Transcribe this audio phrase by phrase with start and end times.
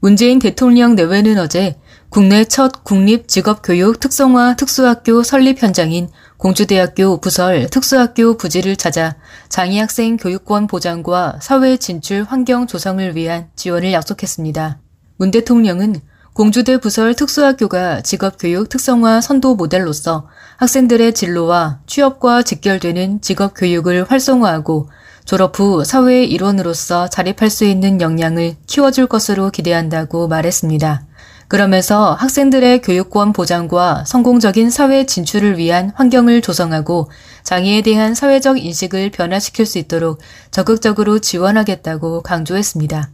[0.00, 1.76] 문재인 대통령 내외는 어제
[2.10, 9.16] 국내 첫 국립 직업교육 특성화 특수학교 설립 현장인 공주대학교 부설 특수학교 부지를 찾아
[9.48, 14.78] 장애학생 교육권 보장과 사회 진출 환경 조성을 위한 지원을 약속했습니다.
[15.16, 15.96] 문 대통령은
[16.34, 20.28] 공주대 부설 특수학교가 직업교육 특성화 선도 모델로서
[20.58, 24.90] 학생들의 진로와 취업과 직결되는 직업교육을 활성화하고
[25.26, 31.04] 졸업 후 사회의 일원으로서 자립할 수 있는 역량을 키워줄 것으로 기대한다고 말했습니다.
[31.48, 37.10] 그러면서 학생들의 교육권 보장과 성공적인 사회 진출을 위한 환경을 조성하고
[37.42, 40.20] 장애에 대한 사회적 인식을 변화시킬 수 있도록
[40.52, 43.10] 적극적으로 지원하겠다고 강조했습니다.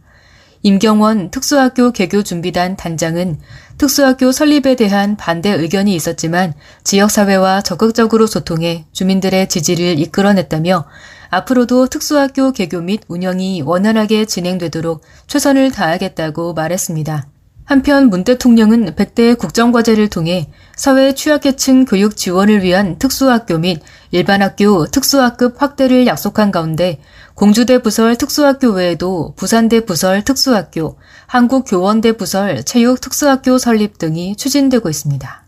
[0.61, 3.39] 임경원 특수학교 개교 준비단 단장은
[3.77, 10.85] 특수학교 설립에 대한 반대 의견이 있었지만 지역사회와 적극적으로 소통해 주민들의 지지를 이끌어냈다며
[11.33, 17.27] 앞으로도 특수학교 개교 및 운영이 원활하게 진행되도록 최선을 다하겠다고 말했습니다.
[17.65, 25.61] 한편 문 대통령은 100대 국정과제를 통해 사회 취약계층 교육 지원을 위한 특수학교 및 일반학교 특수학급
[25.61, 26.99] 확대를 약속한 가운데
[27.35, 35.42] 공주대 부설 특수학교 외에도 부산대 부설 특수학교, 한국교원대 부설 체육 특수학교 설립 등이 추진되고 있습니다.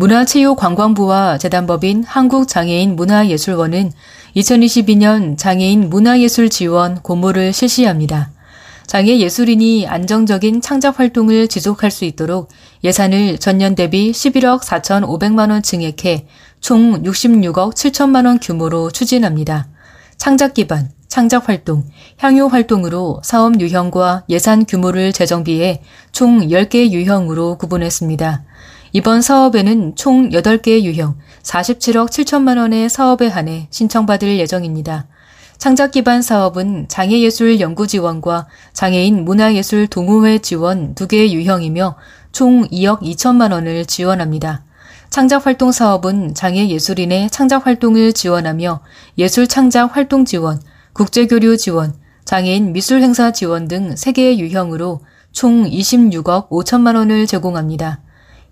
[0.00, 3.92] 문화체육관광부와 재단법인 한국장애인 문화예술원은
[4.34, 8.30] 2022년 장애인 문화예술 지원 고무를 실시합니다.
[8.86, 12.48] 장애 예술인이 안정적인 창작 활동을 지속할 수 있도록
[12.82, 16.26] 예산을 전년 대비 11억 4,500만 원 증액해
[16.60, 19.68] 총 66억 7천만 원 규모로 추진합니다.
[20.16, 21.84] 창작 기반, 창작 활동,
[22.16, 28.44] 향유 활동으로 사업 유형과 예산 규모를 재정비해 총 10개 유형으로 구분했습니다.
[28.92, 35.06] 이번 사업에는 총 8개 유형 47억 7천만 원의 사업에 한해 신청받을 예정입니다.
[35.58, 41.96] 창작 기반 사업은 장애예술 연구 지원과 장애인 문화예술 동호회 지원 두 개의 유형이며
[42.32, 44.64] 총 2억 2천만 원을 지원합니다.
[45.08, 48.80] 창작 활동 사업은 장애 예술인의 창작 활동을 지원하며
[49.18, 50.60] 예술 창작 활동 지원,
[50.94, 58.00] 국제교류 지원, 장애인 미술 행사 지원 등 3개의 유형으로 총 26억 5천만 원을 제공합니다.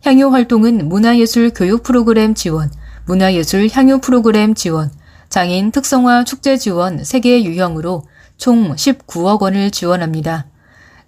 [0.04, 2.70] 향유 활동은 문화예술 교육 프로그램 지원,
[3.06, 4.90] 문화예술 향유 프로그램 지원,
[5.28, 8.04] 장애인 특성화 축제 지원 3개 유형으로
[8.36, 10.46] 총 19억 원을 지원합니다.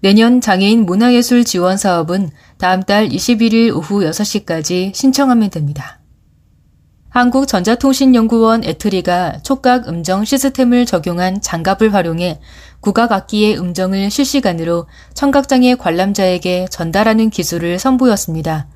[0.01, 6.01] 내년 장애인 문화예술 지원 사업은 다음 달 21일 오후 6시까지 신청하면 됩니다.
[7.11, 12.41] 한국전자통신연구원 에트리가 촉각 음정 시스템을 적용한 장갑을 활용해
[12.81, 18.69] 국악악기의 음정을 실시간으로 청각장애 관람자에게 전달하는 기술을 선보였습니다.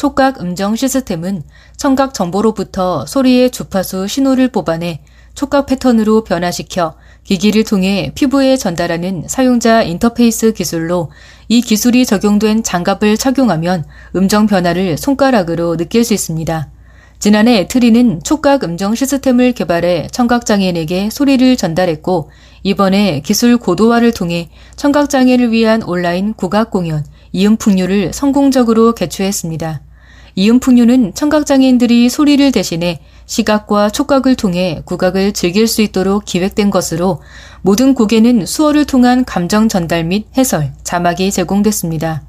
[0.00, 1.42] 촉각 음정 시스템은
[1.76, 5.00] 청각 정보로부터 소리의 주파수 신호를 뽑아내
[5.34, 11.10] 촉각 패턴으로 변화시켜 기기를 통해 피부에 전달하는 사용자 인터페이스 기술로
[11.48, 13.84] 이 기술이 적용된 장갑을 착용하면
[14.16, 16.70] 음정 변화를 손가락으로 느낄 수 있습니다.
[17.18, 22.30] 지난해 트리는 촉각 음정 시스템을 개발해 청각장애인에게 소리를 전달했고
[22.62, 29.89] 이번에 기술 고도화를 통해 청각장애를 위한 온라인 국악 공연 이음풍류를 성공적으로 개최했습니다.
[30.34, 37.20] 이음풍류는 청각장애인들이 소리를 대신해 시각과 촉각을 통해 국악을 즐길 수 있도록 기획된 것으로
[37.62, 42.22] 모든 곡에는 수어를 통한 감정 전달 및 해설, 자막이 제공됐습니다.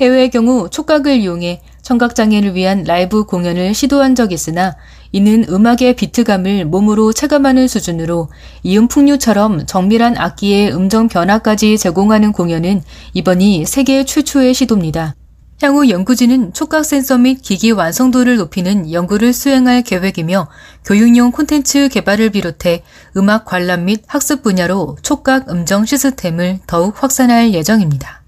[0.00, 4.76] 해외의 경우 촉각을 이용해 청각장애를 위한 라이브 공연을 시도한 적이 있으나
[5.12, 8.28] 이는 음악의 비트감을 몸으로 체감하는 수준으로
[8.62, 12.82] 이음풍류처럼 정밀한 악기의 음정 변화까지 제공하는 공연은
[13.14, 15.14] 이번이 세계 최초의 시도입니다.
[15.62, 20.48] 향후 연구진은 촉각 센서 및 기기 완성도를 높이는 연구를 수행할 계획이며
[20.84, 22.82] 교육용 콘텐츠 개발을 비롯해
[23.16, 28.22] 음악 관람 및 학습 분야로 촉각 음정 시스템을 더욱 확산할 예정입니다.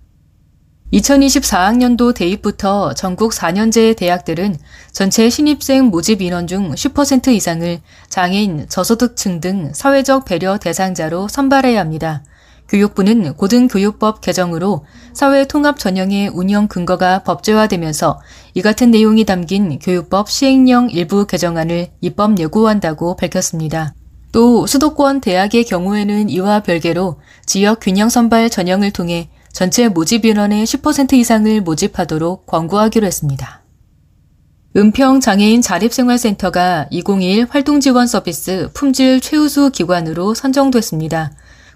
[0.93, 4.57] 2024학년도 대입부터 전국 4년제 대학들은
[4.93, 12.23] 전체 신입생 모집 인원 중 10% 이상을 장애인, 저소득층 등 사회적 배려 대상자로 선발해야 합니다.
[12.69, 18.21] 교육부는 고등교육법 개정으로 사회 통합 전형의 운영 근거가 법제화되면서
[18.55, 23.95] 이 같은 내용이 담긴 교육법 시행령 일부 개정안을 입법 예고한다고 밝혔습니다.
[24.33, 31.13] 또 수도권 대학의 경우에는 이와 별개로 지역 균형 선발 전형을 통해 전체 모집 인원의 10%
[31.13, 33.63] 이상을 모집하도록 권고하기로 했습니다.
[34.77, 41.31] 은평 장애인 자립생활센터가 2021 활동 지원 서비스 품질 최우수 기관으로 선정됐습니다.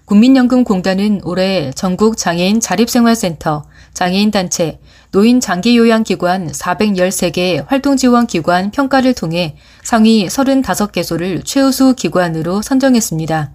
[0.09, 4.79] 국민연금공단은 올해 전국 장애인 자립생활센터, 장애인단체,
[5.11, 13.51] 노인 장기요양기관 413개 활동지원기관 평가를 통해 상위 35개소를 최우수 기관으로 선정했습니다.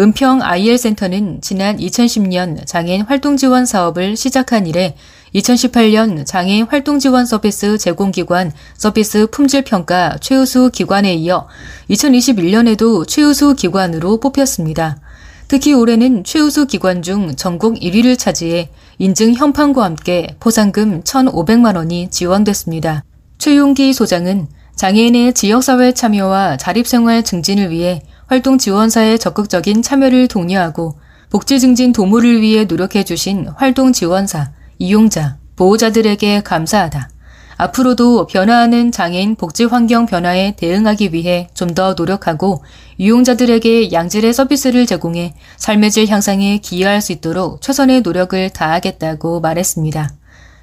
[0.00, 4.94] 은평 IL센터는 지난 2010년 장애인 활동지원 사업을 시작한 이래
[5.34, 11.48] 2018년 장애인 활동지원 서비스 제공기관 서비스 품질평가 최우수 기관에 이어
[11.90, 15.02] 2021년에도 최우수 기관으로 뽑혔습니다.
[15.48, 18.68] 특히 올해는 최우수 기관 중 전국 1위를 차지해
[18.98, 23.02] 인증 현판과 함께 포상금 1,500만 원이 지원됐습니다.
[23.38, 30.98] 최용기 소장은 장애인의 지역사회 참여와 자립생활 증진을 위해 활동 지원사의 적극적인 참여를 독려하고
[31.30, 37.10] 복지 증진 도모를 위해 노력해 주신 활동 지원사, 이용자, 보호자들에게 감사하다.
[37.58, 42.64] 앞으로도 변화하는 장애인 복지 환경 변화에 대응하기 위해 좀 더 노력하고
[42.96, 50.17] 이용자들에게 양질의 서비스를 제공해 삶의 질 향상에 기여할 수 있도록 최선의 노력을 다하겠다고 말했습니다.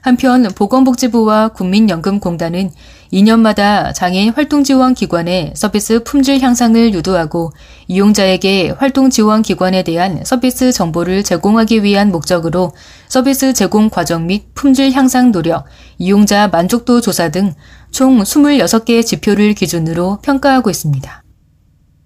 [0.06, 2.72] 한편 보건복지부와 국민연금공단은
[3.12, 7.52] 2년마다 장애인 활동지원기관의 서비스 품질 향상을 유도하고
[7.88, 12.72] 이용자에게 활동지원기관에 대한 서비스 정보를 제공하기 위한 목적으로
[13.08, 15.66] 서비스 제공 과정 및 품질 향상 노력,
[15.98, 17.54] 이용자 만족도 조사 등
[17.96, 21.24] 총 26개의 지표를 기준으로 평가하고 있습니다.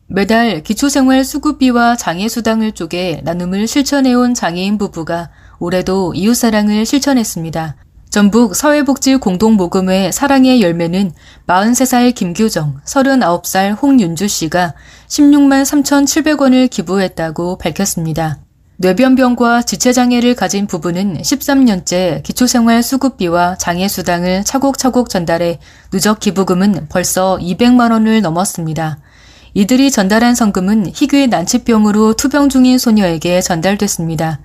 [0.06, 7.75] 매달 기초생활 수급비와 장애수당을 쪼개 나눔을 실천해온 장애인 부부가 올해도 이웃사랑을 실천했습니다.
[8.09, 11.11] 전북 사회복지 공동모금회 사랑의 열매는
[11.45, 14.73] 43살 김규정, 39살 홍윤주 씨가
[15.07, 18.39] 16만 3,700원을 기부했다고 밝혔습니다.
[18.77, 25.59] 뇌변병과 지체장애를 가진 부부는 13년째 기초생활 수급비와 장애수당을 차곡차곡 전달해
[25.91, 28.97] 누적 기부금은 벌써 200만 원을 넘었습니다.
[29.53, 34.39] 이들이 전달한 성금은 희귀 난치병으로 투병 중인 소녀에게 전달됐습니다.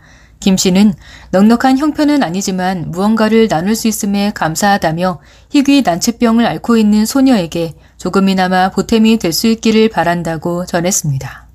[0.44, 0.93] 김 씨는
[1.31, 9.17] 넉넉한 형편은 아니지만 무언가를 나눌 수 있음에 감사하다며 희귀 난치병을 앓고 있는 소녀에게 조금이나마 보탬이
[9.17, 11.49] 될 수 있기를 바란다고 전했습니다.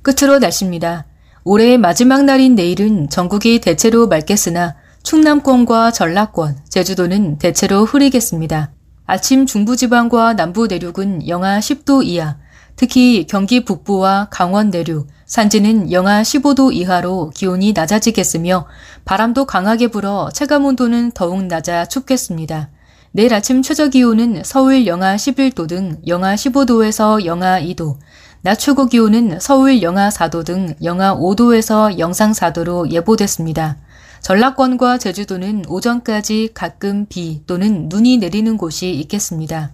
[0.00, 1.04] 끝으로 날씨입니다.
[1.44, 8.72] 올해의 마지막 날인 내일은 전국이 대체로 맑겠으나 충남권과 전라권, 제주도는 대체로 흐리겠습니다.
[9.04, 12.38] 아침 중부지방과 남부 내륙은 영하 10도 이하,
[12.82, 18.66] 특히 경기 북부와 강원 내륙, 산지는 영하 15도 이하로 기온이 낮아지겠으며
[19.04, 22.70] 바람도 강하게 불어 체감 온도는 더욱 낮아 춥겠습니다.
[23.12, 27.98] 내일 아침 최저 기온은 서울 영하 11도 등 영하 15도에서 영하 2도,
[28.40, 33.76] 낮 최고 기온은 서울 영하 4도 등 영하 5도에서 영상 4도로 예보됐습니다.
[34.22, 39.70] 전라권과 제주도는 오전까지 가끔 비 또는 눈이 내리는 곳이 있겠습니다.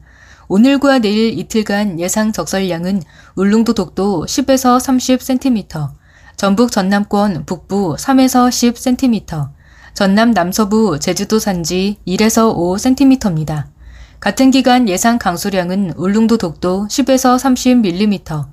[0.48, 3.02] 오늘과 내일 이틀간 예상 적설량은
[3.36, 5.90] 울릉도 독도 10에서 30cm,
[6.36, 9.50] 전북 전남권 북부 3에서 10cm,
[9.92, 13.66] 전남 남서부 제주도 산지 1에서 5cm입니다.
[14.20, 18.46] 같은 기간 예상 강수량은 울릉도 독도 10에서 30mm,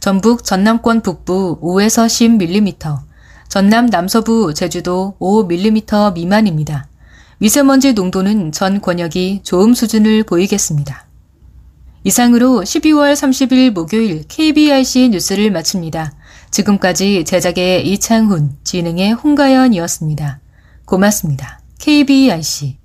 [0.00, 2.98] 전북 전남권 북부 5에서 10mm,
[3.48, 6.86] 전남 남서부 제주도 5mm 미만입니다.
[7.36, 11.11] 미세먼지 농도는 전 권역이 좋음 수준을 보이겠습니다.
[12.04, 16.12] 이상으로 12월 30일 목요일 KBRC 뉴스를 마칩니다.
[16.50, 20.40] 지금까지 제작의 이창훈, 진행의 홍가연이었습니다.
[20.84, 21.60] 고맙습니다.
[21.78, 22.78] KBRC